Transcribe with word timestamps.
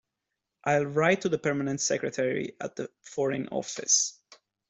I’ll 0.63 0.85
write 0.87 1.21
to 1.21 1.29
the 1.29 1.37
Permanent 1.37 1.79
Secretary 1.79 2.55
at 2.59 2.75
the 2.75 2.89
Foreign 3.03 3.47
Office. 3.49 4.19